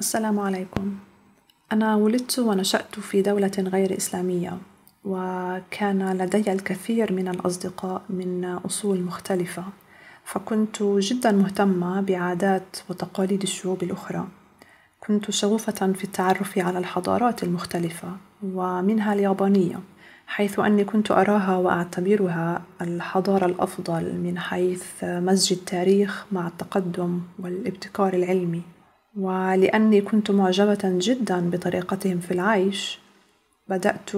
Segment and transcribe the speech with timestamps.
[0.00, 0.94] السلام عليكم.
[1.72, 4.58] أنا ولدت ونشأت في دولة غير إسلامية
[5.04, 9.64] وكان لدي الكثير من الأصدقاء من أصول مختلفة
[10.24, 14.28] فكنت جدا مهتمة بعادات وتقاليد الشعوب الأخرى.
[15.06, 19.80] كنت شغوفة في التعرف على الحضارات المختلفة ومنها اليابانية
[20.26, 28.62] حيث أني كنت أراها وأعتبرها الحضارة الأفضل من حيث مزج التاريخ مع التقدم والابتكار العلمي.
[29.16, 32.98] ولأني كنت معجبة جدا بطريقتهم في العيش
[33.68, 34.10] بدأت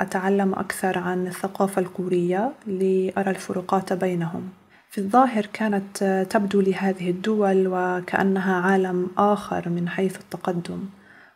[0.00, 4.48] أتعلم أكثر عن الثقافة الكورية لأرى الفروقات بينهم.
[4.90, 10.84] في الظاهر كانت تبدو لي هذه الدول وكأنها عالم آخر من حيث التقدم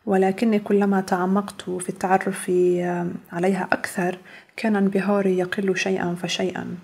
[0.05, 2.51] ولكني كلما تعمقت في التعرف
[3.31, 4.17] عليها أكثر
[4.57, 6.77] كان انبهاري يقل شيئا فشيئا.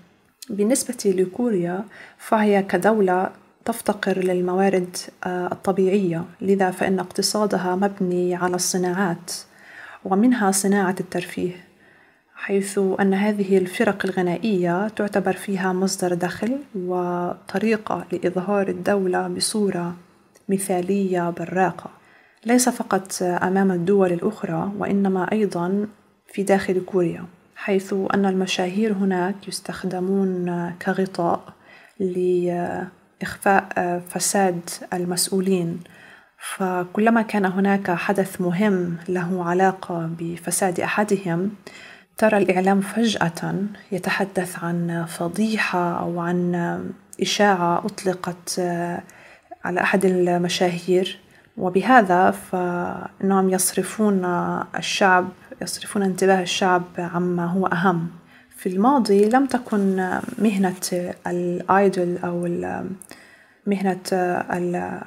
[0.50, 1.84] بالنسبة لكوريا
[2.18, 3.30] فهي كدولة
[3.66, 6.24] تفتقر للموارد الطبيعية.
[6.40, 9.32] لذا فإن اقتصادها مبني على الصناعات
[10.04, 11.66] ومنها صناعة الترفيه
[12.34, 19.94] حيث أن هذه الفرق الغنائية تعتبر فيها مصدر دخل وطريقة لإظهار الدولة بصورة
[20.48, 21.90] مثالية براقة.
[22.46, 25.86] ليس فقط أمام الدول الأخرى وإنما أيضا
[26.32, 27.24] في داخل كوريا
[27.56, 31.40] حيث أن المشاهير هناك يستخدمون كغطاء
[33.20, 34.60] لإخفاء فساد
[34.92, 35.80] المسؤولين.
[36.38, 41.50] فكلما كان هناك حدث مهم له علاقة بفساد أحدهم
[42.16, 43.54] ترى الإعلام فجأة
[43.92, 46.54] يتحدث عن فضيحة أو عن
[47.22, 48.60] إشاعة أطلقت
[49.64, 51.18] على أحد المشاهير.
[51.56, 54.24] وبهذا فإنهم يصرفون
[54.78, 55.28] الشعب
[55.62, 58.08] يصرفون انتباه الشعب عما هو أهم.
[58.66, 59.96] في الماضي لم تكن
[60.38, 60.74] مهنة
[61.26, 62.48] الآيدول أو
[63.66, 64.00] مهنة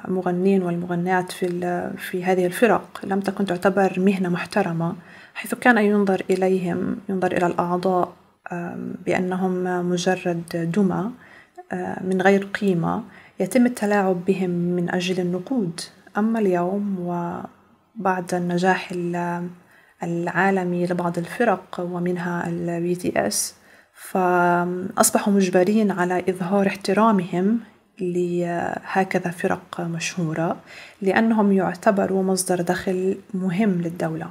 [0.08, 1.48] المغنين والمغنيات في
[1.98, 3.00] في هذه الفرق.
[3.04, 4.94] لم تكن تعتبر مهنة محترمة
[5.34, 8.12] حيث كان ينظر إليهم ينظر إلى الأعضاء
[9.06, 11.10] بأنهم مجرد دمى
[12.00, 13.02] من غير قيمة.
[13.40, 15.80] يتم التلاعب بهم من أجل النقود.
[16.18, 18.92] أما اليوم وبعد النجاح
[20.02, 23.36] العالمي لبعض الفرق ومنها ال BTS
[23.94, 27.60] فأصبحوا مجبرين على إظهار احترامهم
[28.00, 30.56] لهكذا فرق مشهورة
[31.02, 34.30] لأنهم يعتبروا مصدر دخل مهم للدولة.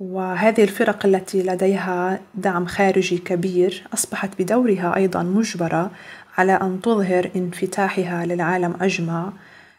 [0.00, 5.90] وهذه الفرق التي لديها دعم خارجي كبير أصبحت بدورها أيضا مجبرة
[6.38, 9.32] على أن تظهر انفتاحها للعالم أجمع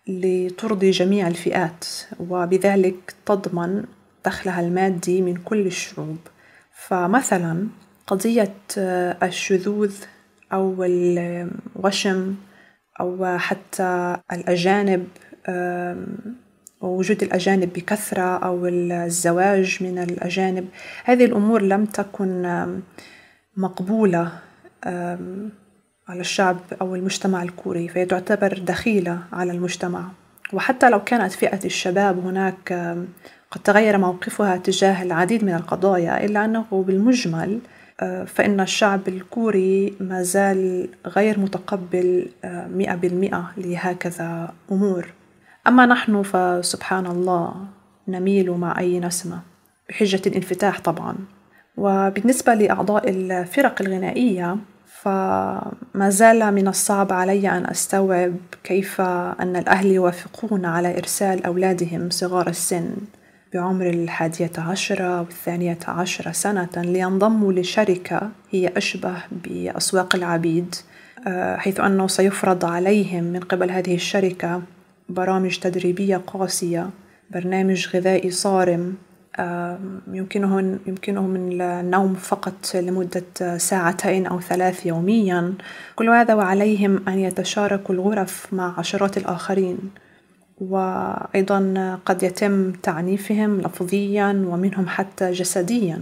[0.07, 1.85] لترضي جميع الفئات
[2.29, 3.83] وبذلك تضمن
[4.25, 6.17] دخلها المادي من كل الشعوب.
[6.73, 7.67] فمثلا
[8.07, 8.53] قضية
[9.23, 9.95] الشذوذ
[10.53, 12.35] أو الوشم
[12.99, 15.07] أو حتى الأجانب
[16.81, 20.67] ووجود الأجانب بكثرة أو الزواج من الأجانب
[21.03, 22.41] هذه الأمور لم تكن
[23.57, 24.31] مقبولة
[26.07, 30.11] على الشعب أو المجتمع الكوري فهي تعتبر دخيلة على المجتمع.
[30.53, 32.95] وحتى لو كانت فئة الشباب هناك
[33.51, 37.59] قد تغير موقفها تجاه العديد من القضايا إلا أنه بالمجمل
[38.27, 42.27] فإن الشعب الكوري ما زال غير متقبل
[42.75, 45.13] مئة بالمئة لهكذا أمور.
[45.67, 47.55] أما نحن فسبحان الله
[48.07, 49.39] نميل مع أي نسمة
[49.89, 51.15] بحجة الانفتاح طبعا.
[51.77, 60.65] وبالنسبة لأعضاء الفرق الغنائية فما زال من الصعب علي أن أستوعب كيف أن الأهل يوافقون
[60.65, 62.91] على إرسال أولادهم صغار السن.
[63.53, 70.75] بعمر الحادية عشرة والثانية عشرة سنة لينضموا لشركة هي أشبه بأسواق العبيد
[71.57, 74.61] حيث أنه سيفرض عليهم من قبل هذه الشركة
[75.09, 76.89] برامج تدريبية قاسية
[77.31, 78.95] برنامج غذائي صارم
[80.13, 85.53] يمكنهم يمكنهم النوم فقط لمدة ساعتين أو ثلاث يوميا.
[85.95, 89.77] كل هذا وعليهم أن يتشاركوا الغرف مع عشرات الآخرين.
[90.61, 96.01] وأيضا قد يتم تعنيفهم لفظيا ومنهم حتى جسديا.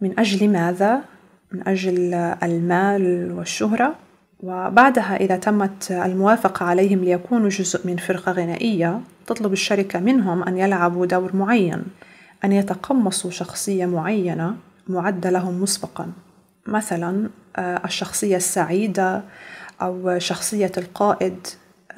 [0.00, 1.00] من أجل ماذا؟
[1.52, 3.94] من أجل المال والشهرة.
[4.40, 11.06] وبعدها إذا تمت الموافقة عليهم ليكونوا جزء من فرقة غنائية تطلب الشركة منهم أن يلعبوا
[11.06, 11.82] دور معين
[12.44, 14.56] أن يتقمصوا شخصية معينة
[14.88, 16.12] معدة لهم مسبقا.
[16.66, 17.28] مثلا
[17.58, 19.22] الشخصية السعيدة
[19.82, 21.46] أو شخصية القائد.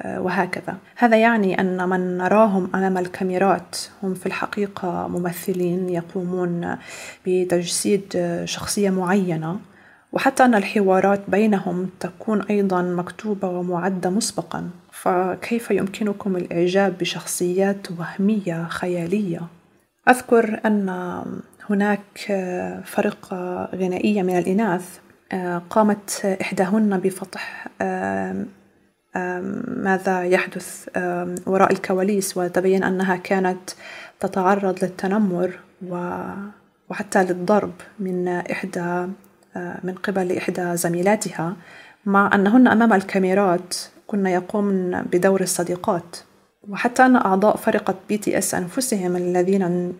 [0.05, 6.77] وهكذا هذا يعني أن من نراهم أمام الكاميرات هم في الحقيقة ممثلين يقومون
[7.27, 9.59] بتجسيد شخصية معينة
[10.11, 19.41] وحتى أن الحوارات بينهم تكون أيضا مكتوبة ومعدة مسبقا فكيف يمكنكم الإعجاب بشخصيات وهمية خيالية؟
[20.09, 20.89] أذكر أن
[21.69, 22.01] هناك
[22.85, 24.99] فرقة غنائية من الإناث
[25.69, 27.67] قامت إحداهن بفتح
[29.67, 30.89] ماذا يحدث؟
[31.45, 33.69] وراء الكواليس وتبين أنها كانت
[34.19, 35.59] تتعرض للتنمر
[36.89, 39.07] وحتى للضرب من إحدى
[39.83, 41.55] من قبل إحدى زميلاتها
[42.05, 43.75] مع أنهن أمام الكاميرات
[44.07, 46.17] كن يقومن بدور الصديقات.
[46.69, 49.93] وحتى أن أعضاء فرقة BTS أنفسهم الذين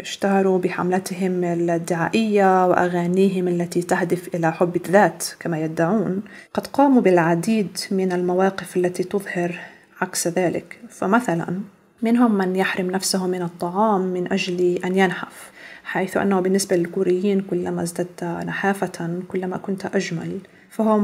[0.00, 6.22] اشتهروا بحملتهم الدعائية وأغانيهم التي تهدف إلى حب الذات كما يدعون.
[6.54, 9.58] قد قاموا بالعديد من المواقف التي تظهر
[10.00, 10.78] عكس ذلك.
[10.88, 11.60] فمثلا
[12.02, 15.50] منهم من يحرم نفسه من الطعام من أجل أن ينحف
[15.84, 20.38] حيث أنه بالنسبة للكوريين كلما ازددت نحافة كلما كنت أجمل
[20.70, 21.02] فهم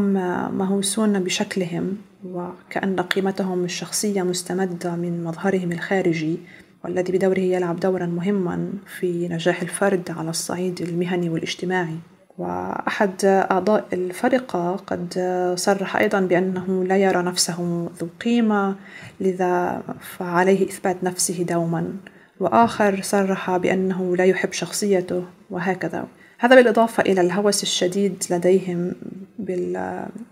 [0.59, 6.39] مهووسون بشكلهم وكأن قيمتهم الشخصية مستمدة من مظهرهم الخارجي.
[6.87, 8.69] والذي بدوره يلعب دورا مهما
[8.99, 11.97] في نجاح الفرد على الصعيد المهني والاجتماعي.
[12.39, 15.15] وأحد أعضاء الفرقة قد
[15.59, 18.77] صرح أيضا بأنه لا يرى نفسه ذو قيمة
[19.21, 19.83] لذا
[20.19, 21.93] فعليه إثبات نفسه دوما.
[22.41, 26.05] وآخر صرح بأنه لا يحب شخصيته وهكذا.
[26.39, 28.93] هذا بالإضافة إلى الهوس الشديد لديهم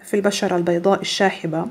[0.03, 1.67] في البشرة البيضاء الشاحبة.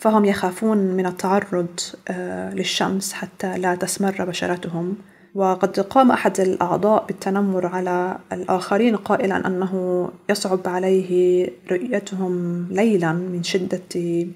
[0.00, 4.96] فهم يخافون من التعرض آه، للشمس حتى لا تسمر بشرتهم.
[5.34, 14.26] وقد قام أحد الأعضاء بالتنمر على الآخرين قائلا أنه يصعب عليه رؤيتهم ليلا من شدة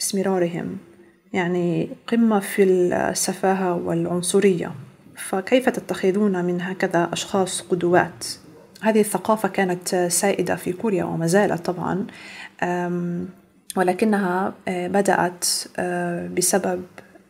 [0.00, 0.76] إسمرارهم
[1.32, 4.72] يعني قمة في السفاهة والعنصرية.
[5.16, 8.26] فكيف تتخذون من هكذا أشخاص قدوات؟
[8.80, 12.06] هذه الثقافة كانت سائدة في كوريا وما زالت طبعا.
[13.76, 15.44] ولكنها آه، بدأت
[15.78, 16.82] آه، بسبب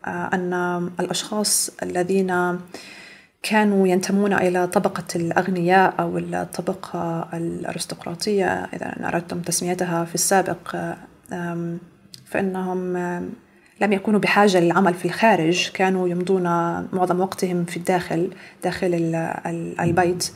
[0.05, 0.53] آه، أن
[0.99, 2.59] الأشخاص الذين
[3.43, 10.75] كانوا ينتمون إلى طبقة الأغنياء أو الطبقة الأرستقراطية إذا أردتم تسميتها في السابق
[12.25, 12.97] فإنهم
[13.81, 16.43] لم يكونوا بحاجة للعمل في الخارج كانوا يمضون
[16.93, 18.29] معظم وقتهم في الداخل
[18.63, 19.15] داخل
[19.79, 20.31] البيت.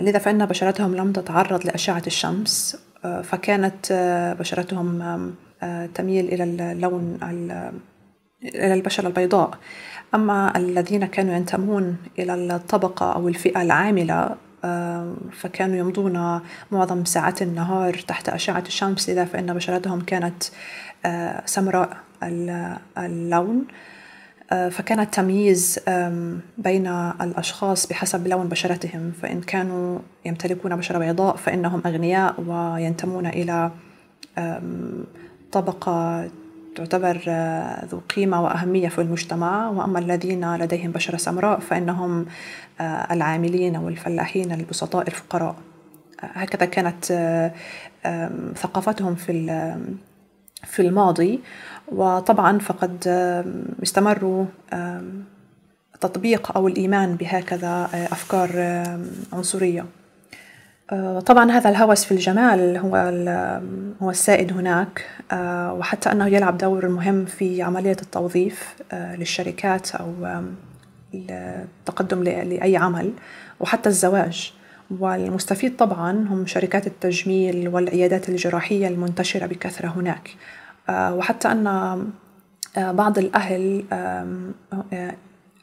[0.00, 3.92] لذا فإن بشرتهم لم تتعرض لأشعة الشمس فكانت
[4.40, 5.34] بشرتهم
[5.94, 7.18] تميل إلى اللون
[8.42, 9.50] إلى البشرة البيضاء.
[10.14, 14.36] أما الذين كانوا ينتمون إلى الطبقة أو الفئة العاملة
[15.32, 16.40] فكانوا يمضون
[16.72, 20.42] معظم ساعات النهار تحت أشعة الشمس لذا فإن بشرتهم كانت
[21.44, 21.96] سمراء
[22.98, 23.64] اللون.
[24.50, 25.80] فكان التمييز
[26.58, 26.86] بين
[27.20, 29.12] الأشخاص بحسب لون بشرتهم.
[29.22, 33.70] فإن كانوا يمتلكون بشرة بيضاء فإنهم أغنياء وينتمون إلى
[35.52, 36.28] طبقة
[36.76, 37.18] تعتبر
[37.84, 39.68] ذو قيمة وأهمية في المجتمع.
[39.68, 42.26] وأما الذين لديهم بشرة سمراء فإنهم
[42.80, 45.56] العاملين والفلاحين البسطاء الفقراء.
[46.20, 47.04] هكذا كانت
[48.56, 49.32] ثقافتهم في
[50.64, 51.40] في الماضي
[51.92, 53.08] وطبعا فقد
[53.82, 54.44] استمروا
[56.00, 58.50] تطبيق أو الإيمان بهكذا أفكار
[59.32, 59.86] عنصرية.
[61.26, 62.96] طبعا هذا الهوس في الجمال هو
[64.02, 65.06] هو السائد هناك
[65.78, 70.12] وحتى أنه يلعب دور مهم في عملية التوظيف للشركات أو
[71.14, 73.12] التقدم لأي عمل
[73.60, 74.52] وحتى الزواج.
[74.90, 80.30] والمستفيد طبعا هم شركات التجميل والعيادات الجراحية المنتشرة بكثرة هناك.
[80.90, 82.06] وحتى أن
[82.76, 83.84] بعض الأهل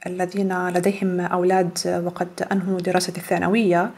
[0.07, 3.91] الذين لديهم أولاد وقد أنهوا دراسة الثانوية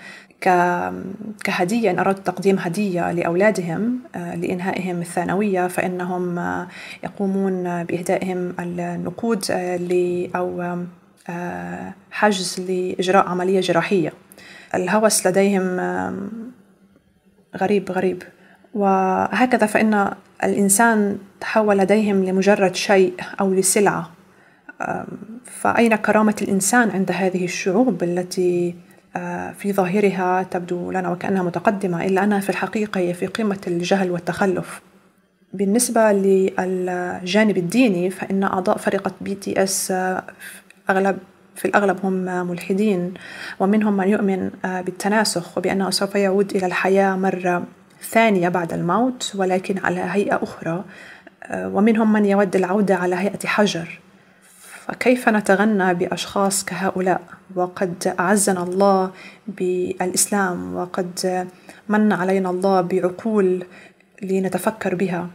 [1.43, 6.39] كهدية إن أرادوا تقديم هدية لأولادهم لإنهائهم الثانوية فإنهم
[7.03, 9.45] يقومون بإهدائهم النقود
[10.35, 10.77] أو
[12.11, 14.13] حجز لإجراء عملية جراحية.
[14.75, 15.79] الهوس لديهم
[17.57, 18.23] غريب غريب.
[18.73, 20.11] وهكذا فإن
[20.43, 24.11] الإنسان تحول لديهم لمجرد شيء أو لسلعة.
[25.45, 28.75] فأين كرامة الإنسان عند هذه الشعوب التي
[29.57, 34.81] في ظاهرها تبدو لنا وكأنها متقدمة إلا أنها في الحقيقة هي في قمة الجهل والتخلف.
[35.53, 39.93] بالنسبة للجانب الديني فإن أعضاء فرقة BTS
[40.89, 41.17] أغلب
[41.57, 42.13] في الأغلب هم
[42.47, 43.13] ملحدين
[43.59, 47.63] ومنهم من يؤمن بالتناسخ وبأنه سوف يعود إلى الحياة مرة
[48.09, 50.83] ثانية بعد الموت ولكن على هيئة أخرى
[51.53, 53.99] ومنهم من يود العودة على هيئة حجر.
[54.85, 57.21] فكيف نتغنى بأشخاص كهؤلاء؟
[57.55, 59.11] وقد أعزنا الله
[59.47, 61.47] بالإسلام وقد
[61.89, 63.65] من علينا الله بعقول
[64.21, 65.27] لنتفكر بها.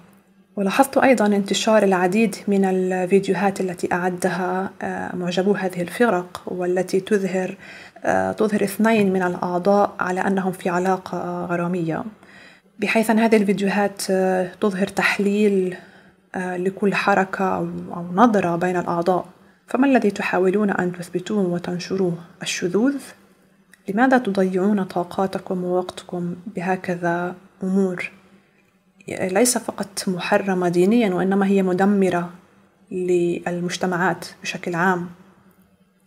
[0.57, 7.57] ولاحظت أيضا انتشار العديد من الفيديوهات التي أعدها آه، معجبو هذه الفرق والتي تظهر
[8.05, 12.05] آه، تظهر اثنين من الأعضاء على أنهم في علاقة غرامية
[12.79, 15.77] بحيث أن هذه الفيديوهات آه، تظهر تحليل
[16.37, 17.57] لكل حركة
[17.97, 19.27] أو نظرة بين الأعضاء
[19.67, 22.97] فما الذي تحاولون أن تثبتوه وتنشروه؟ الشذوذ؟
[23.89, 28.11] لماذا تضيعون طاقاتكم ووقتكم بهكذا أمور
[29.09, 32.31] ليس فقط محرمة دينيا وإنما هي مدمرة
[32.91, 35.09] للمجتمعات بشكل عام.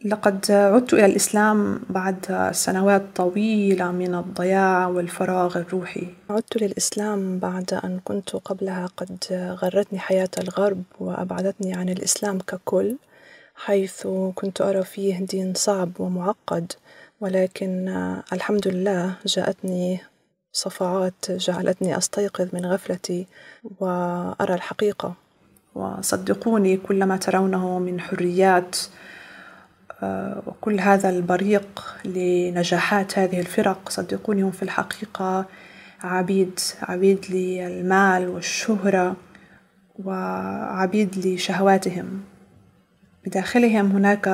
[0.06, 6.08] لقد عدت إلى الإسلام بعد سنوات طويلة من الضياع والفراغ الروحي.
[6.30, 9.18] عدت للإسلام بعد أن كنت قبلها قد
[9.64, 12.96] غرتني حياة الغرب وأبعدتني عن الإسلام ككل
[13.56, 16.72] حيث كنت أرى فيه دين صعب ومعقد
[17.22, 17.88] ولكن
[18.34, 20.00] الحمد لله جاءتني
[20.56, 23.28] صفعات جعلتني أستيقظ من غفلتي
[23.80, 25.14] وأرى الحقيقة.
[25.76, 28.76] وصدقوني كل ما ترونه من حريات
[30.04, 33.90] آه، وكل هذا البريق لنجاحات هذه الفرق.
[33.90, 35.46] صدقوني هم في الحقيقة
[36.04, 39.16] عبيد عبيد للمال والشهرة
[40.06, 42.22] وعبيد لشهواتهم.
[43.26, 44.26] بداخلهم هناك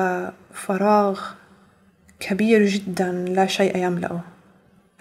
[0.52, 1.20] فراغ
[2.20, 4.31] كبير جدا لا شيء يملأه.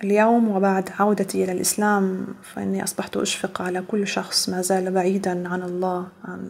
[0.04, 5.62] اليوم وبعد عودتي إلى الإسلام فإني أصبحت أشفق على كل شخص ما زال بعيدا عن
[5.62, 6.50] الله عن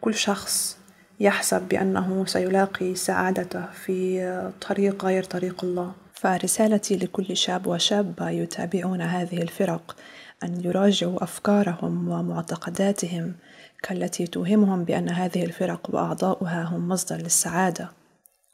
[0.00, 0.78] كل شخص
[1.20, 5.92] يحسب بأنه سيلاقي سعادته في طريق غير طريق الله.
[6.14, 9.96] فرسالتي لكل شاب وشابة يتابعون هذه الفرق
[10.42, 13.34] أن يراجعوا أفكارهم ومعتقداتهم
[13.82, 17.90] كالتي توهمهم بأن هذه الفرق وأعضاؤها هم مصدر للسعادة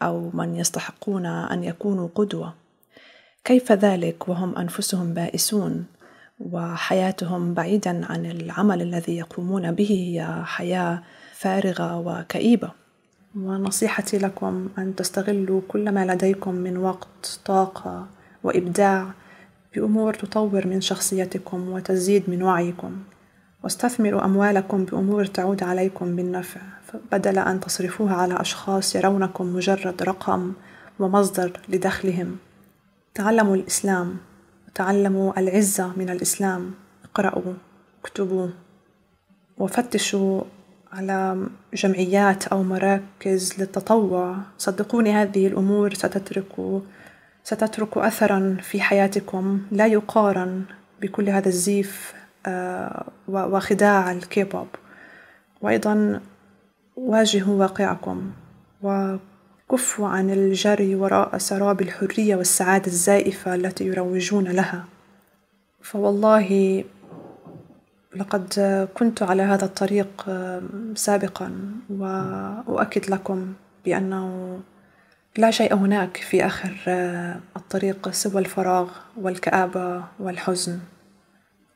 [0.03, 2.64] أو من يستحقون أن يكونوا قدوة.
[3.45, 5.85] كيف ذلك وهم أنفسهم بائسون
[6.41, 11.03] وحياتهم بعيدا عن العمل الذي يقومون به هي حياة
[11.35, 12.71] فارغة وكئيبة؟
[13.37, 18.07] ونصيحتي لكم أن تستغلوا كل ما لديكم من وقت طاقة
[18.43, 19.07] وإبداع
[19.75, 22.97] بأمور تطور من شخصيتكم وتزيد من وعيكم.
[23.65, 26.61] واستثمروا أموالكم بأمور تعود عليكم بالنفع
[27.13, 30.53] بدل أن تصرفوها على أشخاص يرونكم مجرد رقم
[30.99, 32.37] ومصدر لدخلهم.
[33.15, 34.17] تعلموا الإسلام
[34.75, 37.55] تعلموا العزة من الإسلام اقرأوا
[38.01, 38.49] اكتبوا
[39.59, 40.43] وفتشوا
[40.93, 44.37] على جمعيات أو مراكز للتطوع.
[44.59, 46.83] صدقوني هذه الأمور ستترك
[47.45, 50.65] ستترك أثرا في حياتكم لا يقارن
[51.03, 52.15] بكل هذا الزيف
[52.47, 54.69] آه، وخداع الكيبوب.
[55.61, 56.21] وأيضا
[56.97, 58.33] واجهوا واقعكم
[58.83, 59.17] و
[59.71, 64.85] كفوا عن الجري وراء سراب الحرية والسعادة الزائفة التي يروجون لها.
[65.83, 66.85] فوالله
[68.17, 68.55] لقد
[68.95, 70.27] كنت على هذا الطريق
[70.95, 71.53] سابقا
[71.91, 73.53] وأؤكد لكم
[73.85, 74.61] بأنه
[75.37, 76.75] لا شيء هناك في آخر
[77.57, 78.89] الطريق سوى الفراغ
[79.21, 80.79] والكآبة والحزن.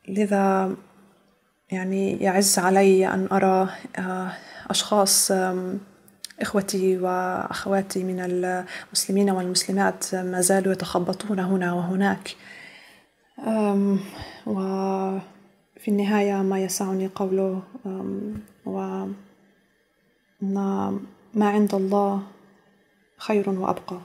[0.08, 0.74] لذا
[1.70, 3.68] يعني يعز علي أن أرى
[4.70, 5.32] أشخاص
[6.40, 12.36] إخوتي وأخواتي من المسلمين والمسلمات ما زالوا يتخبطون هنا وهناك.
[14.46, 17.62] وفي النهاية ما يسعني قوله
[18.66, 19.14] وأن
[21.34, 22.22] ما عند الله
[23.18, 24.00] خير وأبقى.